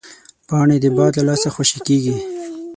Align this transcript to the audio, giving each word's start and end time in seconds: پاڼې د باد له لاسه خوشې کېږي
پاڼې 0.47 0.77
د 0.81 0.85
باد 0.97 1.13
له 1.17 1.23
لاسه 1.29 1.47
خوشې 1.55 1.79
کېږي 1.87 2.15